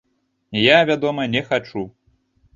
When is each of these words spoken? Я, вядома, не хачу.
Я, 0.61 0.79
вядома, 0.91 1.27
не 1.37 1.45
хачу. 1.51 1.87